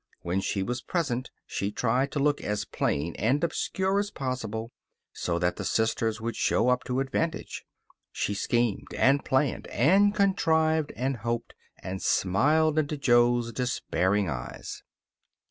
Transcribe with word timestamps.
When 0.23 0.41
she 0.41 0.63
was 0.63 0.81
present 0.81 1.29
she 1.45 1.71
tried 1.71 2.11
to 2.13 2.19
look 2.19 2.41
as 2.41 2.65
plain 2.65 3.15
and 3.19 3.43
obscure 3.43 3.99
as 3.99 4.09
possible, 4.09 4.71
so 5.13 5.37
that 5.37 5.57
the 5.57 5.63
sisters 5.63 6.15
should 6.15 6.35
show 6.35 6.69
up 6.69 6.83
to 6.85 7.01
advantage. 7.01 7.67
She 8.11 8.33
schemed, 8.33 8.95
and 8.97 9.23
planned, 9.23 9.67
and 9.67 10.15
contrived, 10.15 10.91
and 10.95 11.17
hoped; 11.17 11.53
and 11.83 12.01
smiled 12.01 12.79
into 12.79 12.97
Jo's 12.97 13.53
despairing 13.53 14.27
eyes. 14.27 14.81